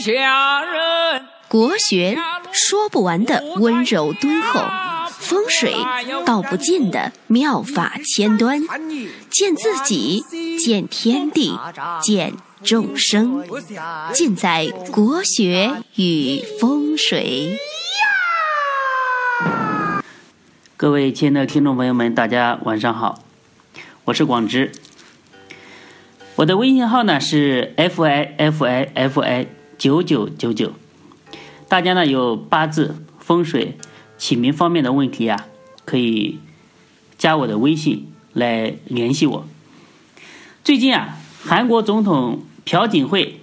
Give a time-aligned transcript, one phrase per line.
[0.00, 2.16] 下人，国学
[2.52, 4.64] 说不完的温柔敦厚，
[5.10, 5.74] 风水
[6.24, 8.62] 道不尽的妙法千端，
[9.28, 10.24] 见自己，
[10.58, 11.58] 见天地，
[12.00, 12.32] 见
[12.64, 13.44] 众生，
[14.14, 17.58] 尽在国学与风水。
[20.78, 23.22] 各位亲爱的听众朋友们，大家晚上好，
[24.06, 24.72] 我是广之。
[26.36, 29.46] 我的微信号呢是 f i f i f i
[29.80, 30.74] 九九九九，
[31.66, 33.78] 大家呢有八字、风水、
[34.18, 35.46] 起名方面的问题啊，
[35.86, 36.38] 可以
[37.16, 39.46] 加我的微信来联系我。
[40.62, 43.40] 最近啊，韩国总统朴槿惠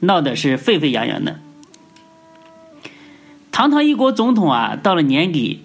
[0.00, 1.38] 闹的是沸沸扬扬的，
[3.52, 5.62] 堂堂一国总统啊，到了年底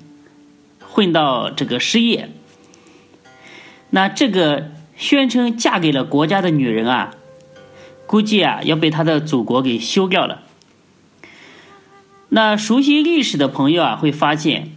[0.87, 2.29] 混到这个失业，
[3.89, 4.69] 那这个。
[4.99, 7.15] 宣称嫁给了国家的女人啊，
[8.09, 10.41] 估计啊要被他的祖国给休掉了。
[12.29, 14.71] 那熟悉历史的朋友啊会发现，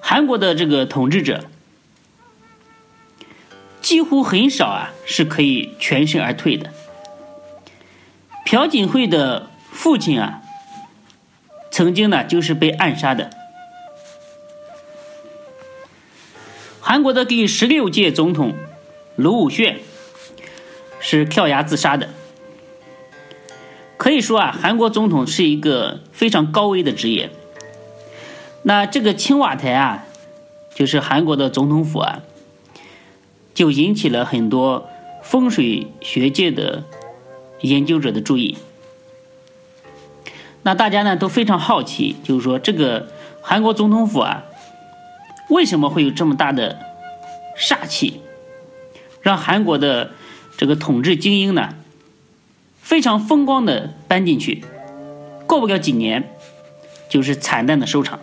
[0.00, 1.46] 韩国的这个统治者
[3.80, 6.72] 几乎很少啊是可以全身而退的。
[8.46, 10.42] 朴槿惠的父亲啊，
[11.72, 13.30] 曾经呢就是被暗杀的。
[16.80, 18.54] 韩国的第十六届总统。
[19.16, 19.78] 卢武铉
[21.00, 22.08] 是跳崖自杀的。
[23.96, 27.30] 可以说啊，韩国总统是一个非常高危的职业。
[28.62, 30.04] 那这个青瓦台啊，
[30.74, 32.20] 就是韩国的总统府啊，
[33.54, 34.88] 就引起了很多
[35.22, 36.84] 风水学界的
[37.62, 38.56] 研究者的注意。
[40.62, 43.08] 那大家呢都非常好奇，就是说这个
[43.40, 44.44] 韩国总统府啊，
[45.48, 46.78] 为什么会有这么大的
[47.56, 48.20] 煞气？
[49.22, 50.12] 让韩国的
[50.58, 51.76] 这个统治精英呢，
[52.82, 54.64] 非常风光的搬进去，
[55.46, 56.28] 过不了几年，
[57.08, 58.18] 就是惨淡的收场。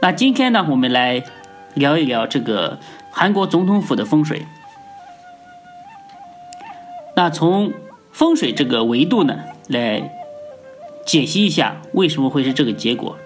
[0.00, 1.22] 那今天呢，我们来
[1.74, 2.80] 聊一聊这个
[3.10, 4.46] 韩国总统府的风水。
[7.16, 7.74] 那从
[8.10, 10.10] 风水这个维度呢，来
[11.04, 13.18] 解析一下为什么会是这个结果。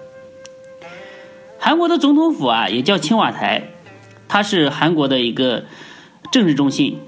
[1.57, 3.69] 韩国的总统府啊，也叫青瓦台，
[4.27, 5.63] 它是韩国的一个。
[6.29, 6.99] 政治中心，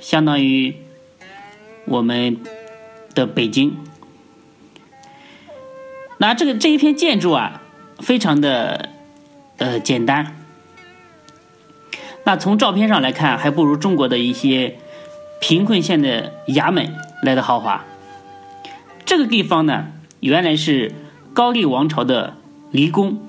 [0.00, 0.74] 相当于
[1.84, 2.38] 我们
[3.14, 3.76] 的北京。
[6.18, 7.62] 那这个这一片建筑啊，
[7.98, 8.88] 非常的
[9.58, 10.36] 呃简单。
[12.24, 14.78] 那从照片上来看，还不如中国的一些
[15.40, 17.84] 贫困县的衙门来的豪华。
[19.04, 20.92] 这个地方呢，原来是
[21.32, 22.36] 高丽王朝的
[22.70, 23.26] 离宫。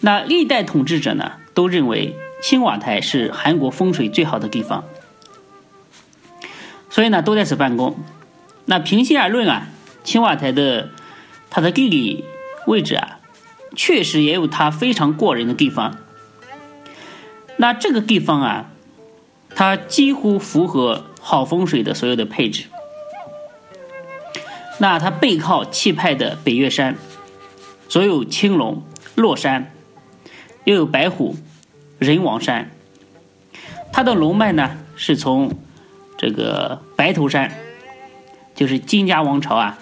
[0.00, 2.14] 那历代统治者呢，都认为。
[2.42, 4.84] 青瓦台是韩国风水最好的地方，
[6.94, 7.96] 所以呢都在此办公。
[8.66, 9.66] 那平心而论啊，
[10.04, 10.90] 青瓦台的
[11.50, 12.24] 它的地理
[12.68, 13.18] 位置啊，
[13.74, 15.98] 确实也有它非常过人的地方。
[17.56, 18.70] 那这个地方啊，
[19.56, 22.66] 它几乎符合好风水的所有的配置。
[24.78, 26.94] 那它背靠气派的北岳山，
[27.88, 28.84] 左有青龙
[29.16, 29.72] 落山，
[30.62, 31.34] 又有白虎。
[31.98, 32.70] 人王山，
[33.92, 35.50] 它的龙脉呢是从
[36.24, 37.52] 这个白头山，
[38.54, 39.78] 就是金家王朝啊，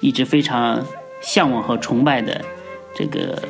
[0.00, 0.86] 一直非常
[1.20, 2.42] 向往和崇拜的
[2.94, 3.42] 这个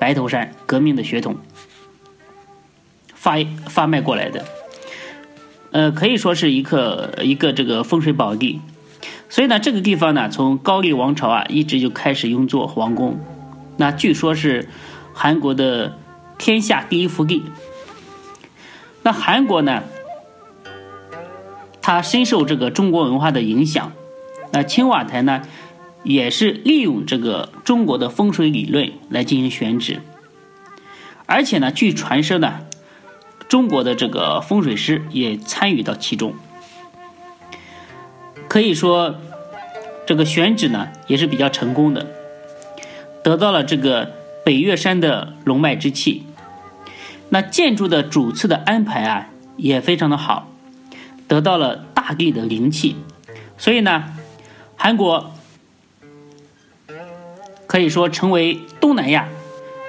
[0.00, 1.36] 白头山革命的血统
[3.14, 3.34] 发
[3.68, 4.46] 发脉过来的，
[5.70, 8.62] 呃，可以说是一个一个这个风水宝地。
[9.28, 13.20] 所以呢，这个地方呢，从高丽王朝啊一直就开始用作皇宫，
[13.76, 14.66] 那据说是
[15.12, 15.98] 韩国的。
[16.38, 17.42] 天下第一福地。
[19.02, 19.82] 那韩国呢？
[21.86, 23.92] 它深受这个中国文化的影响。
[24.50, 25.42] 那青瓦台呢，
[26.02, 30.02] 也是利用这个中国的风水理论来进行选址。
[31.26, 32.62] 而且呢，据传说呢，
[33.46, 36.34] 中国的这个风水师也参与到其中。
[38.48, 39.14] 可以说，
[40.04, 42.04] 这个选址呢也是比较成功的，
[43.22, 44.10] 得到了这个
[44.44, 46.24] 北岳山的龙脉之气。
[47.28, 50.50] 那建筑的主次的安排啊，也非常的好，
[51.28, 52.96] 得到了大地的灵气，
[53.58, 54.04] 所以呢，
[54.76, 55.32] 韩国
[57.66, 59.28] 可以说成为东南亚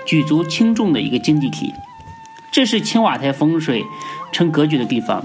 [0.05, 1.71] 举足轻重的一个经济体。
[2.51, 3.85] 这是青瓦台风水
[4.31, 5.23] 成格局的地方，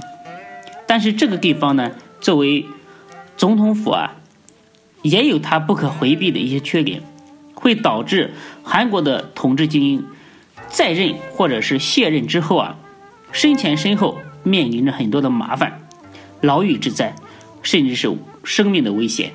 [0.87, 2.67] 但是这个地方呢，作为
[3.37, 4.17] 总统府啊，
[5.01, 7.03] 也有它不可回避的一些缺点，
[7.55, 10.05] 会导致韩国的统治精英。
[10.69, 12.77] 在任或者是卸任之后啊，
[13.31, 15.83] 身前身后面临着很多的麻烦、
[16.43, 17.15] 牢狱之灾，
[17.63, 19.33] 甚至是生命的危险。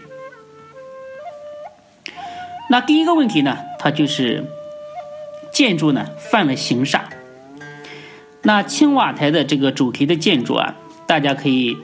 [2.70, 4.44] 那第一个问题呢，它就是
[5.52, 7.02] 建筑呢犯了刑煞。
[8.44, 10.76] 那青瓦台的这个主题的建筑啊，
[11.08, 11.78] 大家可以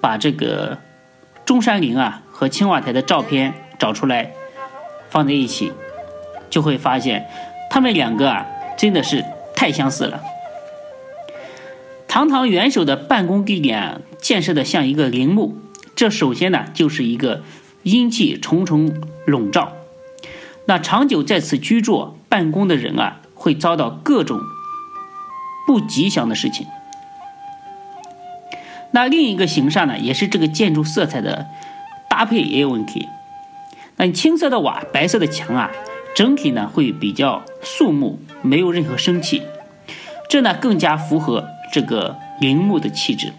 [0.00, 0.78] 把这个
[1.44, 4.32] 中山陵啊和青瓦台的照片找出来
[5.08, 5.72] 放在一起，
[6.50, 7.26] 就会发现
[7.70, 8.46] 他们两个啊
[8.76, 10.20] 真的是太相似了。
[12.18, 15.56] 堂堂元首的办公地点，建设的像一个陵墓，
[15.94, 17.44] 这首先呢就是一个
[17.84, 18.92] 阴气重重
[19.24, 19.74] 笼罩。
[20.64, 24.40] 那长久在此居住办公的人啊，会遭到各种
[25.64, 26.66] 不吉祥的事情。
[28.90, 31.46] 那另一个形煞呢，也是这个建筑色彩的
[32.10, 33.06] 搭配也有问题。
[33.96, 35.70] 那青色的瓦，白色的墙啊，
[36.16, 39.44] 整体呢会比较肃穆，没有任何生气，
[40.28, 41.46] 这呢更加符合。
[41.72, 43.32] 这个陵墓的气质，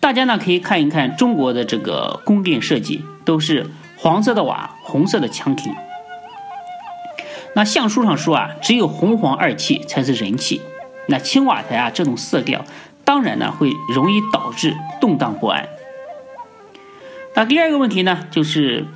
[0.00, 3.66] 大家呢可以看一看中国的这个宫殿设计，都是
[3.96, 5.70] 黄色的瓦，红色的墙体。
[7.54, 10.60] 那相书上说啊，只有红黄二气才是人气。
[11.06, 12.64] 那青瓦台啊这种色调，
[13.04, 15.68] 当然呢会容易导致动荡不安。
[17.36, 18.86] 那第二个问题呢，就是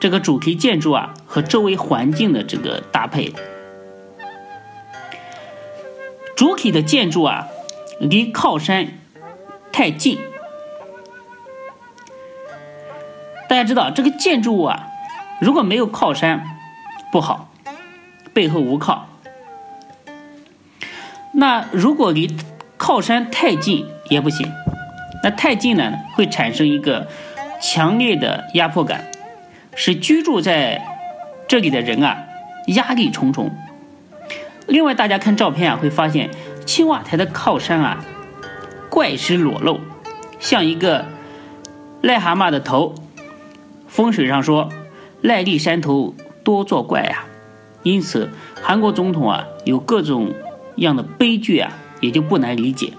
[0.00, 3.32] 这个主题建筑啊和周围环境的这个搭配。
[6.38, 7.48] 主体的建筑啊，
[7.98, 8.86] 离靠山
[9.72, 10.16] 太近。
[13.48, 14.86] 大家知道，这个建筑物啊，
[15.40, 16.44] 如果没有靠山
[17.10, 17.50] 不好，
[18.32, 19.08] 背后无靠。
[21.32, 22.32] 那如果离
[22.76, 24.48] 靠山太近也不行。
[25.24, 27.08] 那太近呢，会产生一个
[27.60, 29.10] 强烈的压迫感，
[29.74, 30.80] 使居住在
[31.48, 32.16] 这里的人啊
[32.68, 33.50] 压力重重。
[34.68, 36.30] 另外，大家看照片啊，会发现
[36.66, 38.04] 青瓦台的靠山啊，
[38.90, 39.80] 怪石裸露，
[40.38, 41.06] 像一个
[42.02, 42.94] 癞蛤蟆的头。
[43.88, 44.68] 风水上说，
[45.22, 47.24] 癞痢山头多作怪呀，
[47.82, 48.28] 因此
[48.62, 50.34] 韩国总统啊有各种
[50.76, 52.92] 样的悲剧啊，也就不难理解。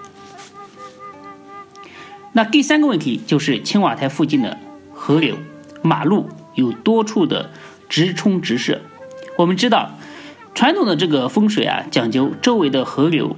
[2.34, 4.58] 那第三个问题就是青瓦台附近的
[4.92, 5.36] 河流、
[5.84, 7.52] 马路有多处的
[7.88, 8.82] 直冲直射，
[9.38, 9.92] 我们知道。
[10.60, 13.38] 传统的这个风水啊，讲究周围的河流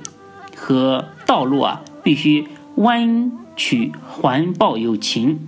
[0.56, 2.47] 和道路啊，必须
[2.77, 5.47] 弯曲环抱有情，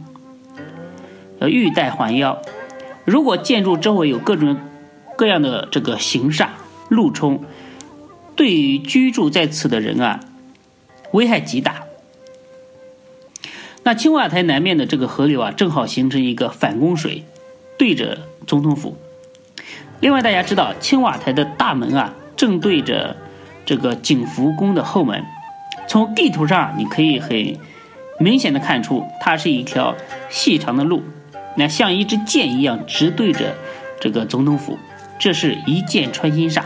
[1.40, 2.40] 要玉带环腰。
[3.06, 4.56] 如果建筑周围有各种
[5.18, 6.50] 各样的这个形煞
[6.90, 7.44] 路冲，
[8.36, 10.20] 对于居住在此的人啊，
[11.14, 11.86] 危害极大。
[13.82, 17.24] 那青瓦台南面的这个河流啊，正好形成一个反弓水，
[17.80, 18.96] 对着总统府。
[20.04, 23.16] 另外，大家知道青瓦台的大门啊，正对着
[23.66, 25.24] 这个景福宫的后门。
[25.88, 27.58] 从地图上，你可以很
[28.20, 29.96] 明显的看出，它是一条
[30.30, 31.02] 细长的路，
[31.56, 33.56] 那像一支箭一样直对着
[34.02, 34.78] 这个总统府。
[35.18, 36.64] 这是一箭穿心煞，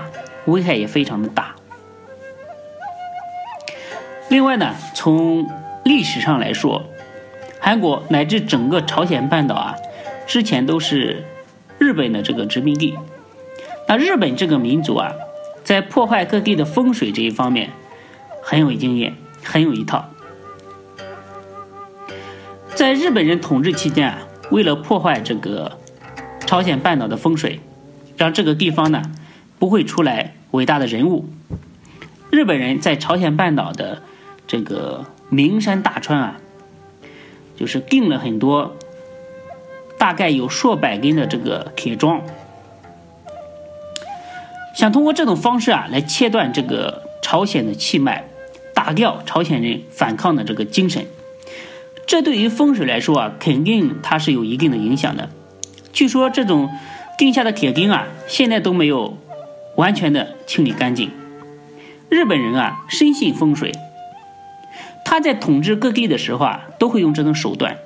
[0.48, 1.54] 危害也非常的大。
[4.30, 5.48] 另外呢，从
[5.86, 6.84] 历史上来说，
[7.60, 9.76] 韩国乃至整个朝鲜半岛啊，
[10.26, 11.24] 之前都是
[11.78, 12.98] 日本的这个殖民地。
[13.88, 15.14] 那日本这个民族啊，
[15.64, 17.70] 在破坏各地的风水这一方面
[18.42, 20.10] 很有经验，很有一套。
[22.76, 24.20] 在日本人统治期间啊，
[24.52, 25.80] 为了破坏这个
[26.42, 27.62] 朝鲜半岛的风水，
[28.18, 29.02] 让这个地方呢
[29.58, 31.26] 不会出来伟大的人物，
[32.30, 34.02] 日本人在朝鲜半岛的
[34.46, 36.38] 这个名山大川啊，
[37.56, 38.76] 就是定了很多
[39.98, 42.22] 大概有数百根的这个铁桩。
[44.78, 48.30] 想通过这种方式啊，来切断这个朝鲜的气脉，
[48.76, 51.08] 打掉朝鲜人反抗的这个精神。
[52.06, 55.30] 这对于风水来说啊，肯定它是有一定的影响的。
[55.92, 56.70] 据说这种
[57.18, 59.18] 钉下的铁钉啊，现在都没有
[59.78, 61.10] 完全的清理干净。
[62.08, 63.72] 日本人啊，深信风水，
[65.04, 67.80] 他在统治各地的时候啊，都会用这种手段。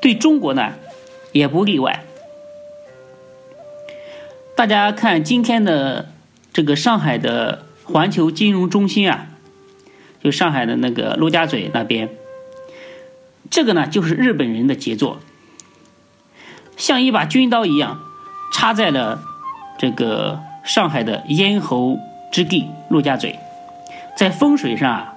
[0.00, 0.74] 对中国呢，
[1.32, 2.04] 也不例外。
[4.56, 6.10] 大家看今天的。
[6.54, 9.28] 这个上海的环球金融中心啊，
[10.22, 12.10] 就上海的那个陆家嘴那边，
[13.48, 15.20] 这个呢就是日本人的杰作，
[16.76, 18.02] 像一把军刀一样
[18.52, 19.24] 插在了
[19.78, 21.98] 这个上海的咽喉
[22.30, 23.38] 之地陆家嘴，
[24.14, 25.14] 在风水上啊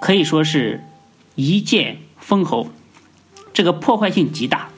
[0.00, 0.84] 可以说是
[1.34, 2.68] 一剑封喉，
[3.52, 4.68] 这个破坏性极大，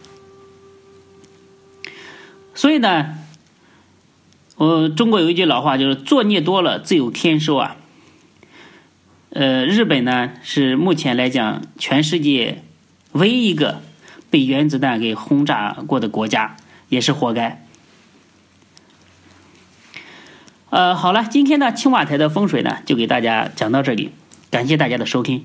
[2.54, 3.18] 所以呢。
[4.56, 7.76] 我中国有一句老话，就是作孽多了自有天收啊。
[9.30, 12.62] 呃，日本呢是目前来讲全世界
[13.12, 13.82] 唯一一个
[14.30, 16.56] 被原子弹给轰炸过的国家，
[16.88, 17.64] 也是活该。
[20.70, 24.12] 呃，好了，今天呢青瓦台的风水呢就给大家讲到这里，
[24.50, 25.44] 感谢大家的收听。